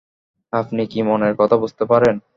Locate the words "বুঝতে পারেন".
1.57-2.15